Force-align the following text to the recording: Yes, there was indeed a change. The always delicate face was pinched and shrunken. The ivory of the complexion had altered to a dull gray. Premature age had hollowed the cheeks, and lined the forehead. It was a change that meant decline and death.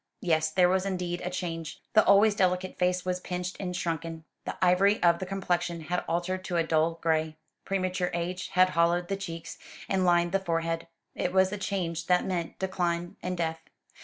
Yes, 0.21 0.49
there 0.49 0.67
was 0.67 0.83
indeed 0.83 1.21
a 1.23 1.29
change. 1.29 1.79
The 1.93 2.03
always 2.05 2.33
delicate 2.33 2.75
face 2.79 3.05
was 3.05 3.19
pinched 3.19 3.57
and 3.59 3.75
shrunken. 3.75 4.23
The 4.45 4.57
ivory 4.59 4.99
of 5.03 5.19
the 5.19 5.27
complexion 5.27 5.81
had 5.81 6.03
altered 6.09 6.43
to 6.45 6.57
a 6.57 6.63
dull 6.63 6.97
gray. 7.03 7.37
Premature 7.65 8.09
age 8.11 8.47
had 8.53 8.69
hollowed 8.69 9.09
the 9.09 9.15
cheeks, 9.15 9.59
and 9.87 10.03
lined 10.03 10.31
the 10.31 10.39
forehead. 10.39 10.87
It 11.13 11.31
was 11.33 11.51
a 11.53 11.57
change 11.59 12.07
that 12.07 12.25
meant 12.25 12.57
decline 12.57 13.15
and 13.21 13.37
death. 13.37 13.59